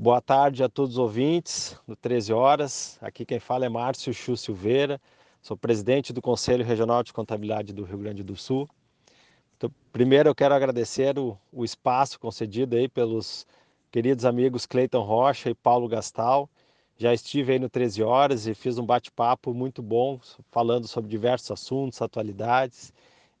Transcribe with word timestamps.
Boa 0.00 0.20
tarde 0.20 0.62
a 0.62 0.68
todos 0.68 0.92
os 0.92 0.98
ouvintes 0.98 1.76
do 1.84 1.96
13 1.96 2.32
Horas. 2.32 2.96
Aqui 3.00 3.26
quem 3.26 3.40
fala 3.40 3.66
é 3.66 3.68
Márcio 3.68 4.14
Chu 4.14 4.36
Silveira, 4.36 5.00
sou 5.42 5.56
presidente 5.56 6.12
do 6.12 6.22
Conselho 6.22 6.64
Regional 6.64 7.02
de 7.02 7.12
Contabilidade 7.12 7.72
do 7.72 7.82
Rio 7.82 7.98
Grande 7.98 8.22
do 8.22 8.36
Sul. 8.36 8.68
Então, 9.56 9.68
primeiro 9.90 10.28
eu 10.28 10.36
quero 10.36 10.54
agradecer 10.54 11.18
o, 11.18 11.36
o 11.52 11.64
espaço 11.64 12.20
concedido 12.20 12.76
aí 12.76 12.88
pelos 12.88 13.44
queridos 13.90 14.24
amigos 14.24 14.66
Cleiton 14.66 15.02
Rocha 15.02 15.50
e 15.50 15.54
Paulo 15.54 15.88
Gastal. 15.88 16.48
Já 16.96 17.12
estive 17.12 17.54
aí 17.54 17.58
no 17.58 17.68
13 17.68 18.00
Horas 18.00 18.46
e 18.46 18.54
fiz 18.54 18.78
um 18.78 18.86
bate-papo 18.86 19.52
muito 19.52 19.82
bom 19.82 20.20
falando 20.52 20.86
sobre 20.86 21.10
diversos 21.10 21.50
assuntos, 21.50 22.00
atualidades. 22.00 22.92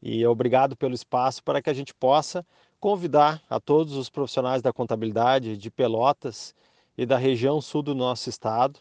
E 0.02 0.26
obrigado 0.26 0.76
pelo 0.76 0.92
espaço 0.92 1.40
para 1.44 1.62
que 1.62 1.70
a 1.70 1.74
gente 1.74 1.94
possa 1.94 2.44
convidar 2.80 3.42
a 3.48 3.58
todos 3.58 3.94
os 3.94 4.08
profissionais 4.08 4.62
da 4.62 4.72
contabilidade 4.72 5.56
de 5.56 5.70
Pelotas 5.70 6.54
e 6.96 7.04
da 7.04 7.16
região 7.16 7.60
sul 7.60 7.82
do 7.82 7.94
nosso 7.94 8.28
estado 8.28 8.80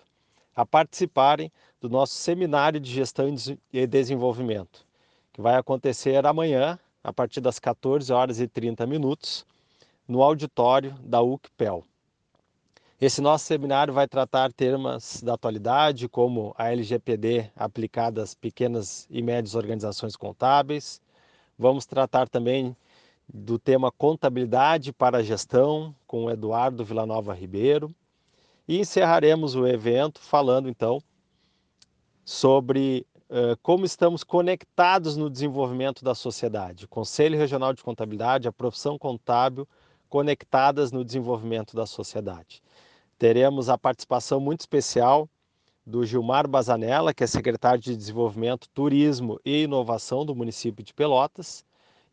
a 0.55 0.65
participarem 0.65 1.51
do 1.79 1.87
nosso 1.87 2.15
seminário 2.15 2.79
de 2.79 2.91
gestão 2.91 3.27
e 3.71 3.85
desenvolvimento, 3.85 4.85
que 5.31 5.39
vai 5.39 5.55
acontecer 5.55 6.25
amanhã, 6.25 6.79
a 7.03 7.13
partir 7.13 7.41
das 7.41 7.59
14 7.59 8.11
horas 8.11 8.39
e 8.39 8.47
30 8.47 8.87
minutos, 8.87 9.45
no 10.07 10.23
auditório 10.23 10.95
da 11.03 11.21
UCPEL. 11.21 11.83
Esse 12.99 13.21
nosso 13.21 13.45
seminário 13.45 13.93
vai 13.93 14.07
tratar 14.07 14.51
temas 14.51 15.21
da 15.21 15.35
atualidade, 15.35 16.09
como 16.09 16.55
a 16.57 16.71
LGPD 16.71 17.51
aplicada 17.55 18.23
às 18.23 18.33
pequenas 18.33 19.07
e 19.11 19.21
médias 19.21 19.53
organizações 19.53 20.15
contábeis. 20.15 20.99
Vamos 21.59 21.85
tratar 21.85 22.27
também 22.27 22.75
do 23.27 23.59
tema 23.59 23.91
Contabilidade 23.91 24.93
para 24.93 25.17
a 25.17 25.23
Gestão, 25.23 25.93
com 26.05 26.29
Eduardo 26.29 26.85
Villanova 26.85 27.33
Ribeiro. 27.33 27.93
E 28.67 28.79
encerraremos 28.79 29.55
o 29.55 29.67
evento 29.67 30.19
falando 30.19 30.69
então 30.69 31.01
sobre 32.23 33.05
uh, 33.29 33.57
como 33.61 33.85
estamos 33.85 34.23
conectados 34.23 35.15
no 35.15 35.29
desenvolvimento 35.29 36.03
da 36.03 36.13
sociedade. 36.15 36.87
Conselho 36.87 37.37
Regional 37.37 37.73
de 37.73 37.83
Contabilidade, 37.83 38.47
a 38.47 38.53
profissão 38.53 38.97
contábil 38.97 39.67
conectadas 40.09 40.91
no 40.91 41.03
desenvolvimento 41.03 41.75
da 41.75 41.85
sociedade. 41.85 42.61
Teremos 43.17 43.69
a 43.69 43.77
participação 43.77 44.39
muito 44.39 44.61
especial 44.61 45.29
do 45.85 46.05
Gilmar 46.05 46.47
Bazanella, 46.47 47.13
que 47.13 47.23
é 47.23 47.27
secretário 47.27 47.81
de 47.81 47.95
Desenvolvimento, 47.95 48.67
Turismo 48.73 49.39
e 49.45 49.63
Inovação 49.63 50.25
do 50.25 50.35
município 50.35 50.83
de 50.83 50.93
Pelotas, 50.93 51.65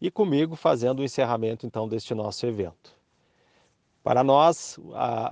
e 0.05 0.11
comigo 0.11 0.55
fazendo 0.55 0.99
o 1.01 1.03
encerramento 1.03 1.67
então 1.67 1.89
deste 1.89 2.15
nosso 2.15 2.45
evento. 2.45 2.95
Para 4.03 4.23
nós, 4.23 4.79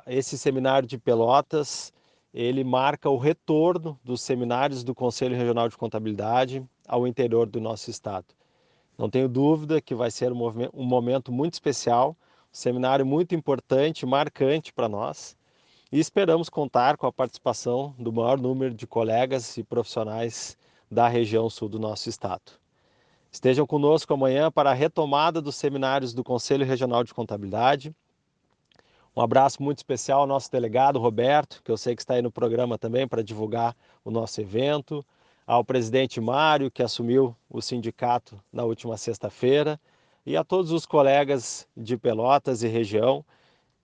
esse 0.07 0.39
seminário 0.39 0.89
de 0.89 0.97
Pelotas, 0.97 1.93
ele 2.33 2.65
marca 2.65 3.11
o 3.11 3.19
retorno 3.19 4.01
dos 4.03 4.23
seminários 4.23 4.83
do 4.83 4.95
Conselho 4.95 5.37
Regional 5.37 5.69
de 5.69 5.77
Contabilidade 5.77 6.67
ao 6.89 7.07
interior 7.07 7.47
do 7.47 7.61
nosso 7.61 7.91
estado. 7.91 8.25
Não 8.97 9.11
tenho 9.11 9.29
dúvida 9.29 9.79
que 9.79 9.95
vai 9.95 10.11
ser 10.11 10.33
um 10.33 10.87
momento 10.87 11.31
muito 11.31 11.53
especial, 11.53 12.17
um 12.51 12.55
seminário 12.55 13.05
muito 13.05 13.35
importante, 13.35 14.07
marcante 14.07 14.73
para 14.73 14.89
nós, 14.89 15.37
e 15.93 16.01
esperamos 16.01 16.49
contar 16.49 16.97
com 16.97 17.07
a 17.07 17.13
participação 17.13 17.95
do 17.99 18.11
maior 18.11 18.41
número 18.41 18.73
de 18.73 18.87
colegas 18.87 19.55
e 19.59 19.63
profissionais 19.63 20.57
da 20.91 21.09
região 21.09 21.51
sul 21.51 21.69
do 21.69 21.79
nosso 21.79 22.09
estado. 22.09 22.53
Estejam 23.33 23.67
conosco 23.67 24.13
amanhã 24.13 24.51
para 24.53 24.71
a 24.71 24.75
retomada 24.75 25.41
dos 25.41 25.57
seminários 25.57 26.13
do 26.13 26.23
Conselho 26.23 26.67
Regional 26.67 27.03
de 27.03 27.15
Contabilidade. 27.15 27.97
Um 29.17 29.23
abraço 29.23 29.63
muito 29.63 29.79
especial 29.79 30.21
ao 30.21 30.27
nosso 30.27 30.53
delegado 30.53 30.99
Roberto, 30.99 31.63
que 31.65 31.71
eu 31.71 31.79
sei 31.79 31.97
que 31.97 32.03
está 32.03 32.13
aí 32.15 32.21
no 32.21 32.31
programa 32.31 32.77
também 32.77 33.09
para 33.09 33.25
divulgar 33.25 33.75
o 34.05 34.11
nosso 34.11 34.39
evento, 34.39 35.03
ao 35.47 35.65
presidente 35.65 36.21
Mário, 36.21 36.71
que 36.71 36.83
assumiu 36.83 37.35
o 37.49 37.63
sindicato 37.63 38.39
na 38.53 38.65
última 38.65 38.99
sexta-feira, 38.99 39.81
e 40.27 40.37
a 40.37 40.45
todos 40.45 40.71
os 40.71 40.85
colegas 40.85 41.67
de 41.75 41.97
Pelotas 41.97 42.63
e 42.63 42.69
região, 42.69 43.25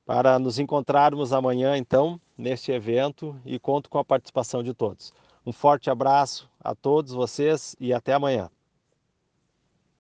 para 0.04 0.38
nos 0.38 0.58
encontrarmos 0.58 1.32
amanhã, 1.32 1.75
então, 1.78 2.20
neste 2.37 2.70
evento 2.70 3.34
e 3.47 3.58
conto 3.58 3.88
com 3.88 3.98
a 3.98 4.04
participação 4.04 4.62
de 4.62 4.75
todos. 4.75 5.10
Um 5.44 5.53
forte 5.53 5.88
abraço 5.88 6.50
a 6.62 6.75
todos 6.75 7.12
vocês 7.12 7.75
e 7.81 7.94
até 7.94 8.12
amanhã. 8.12 8.50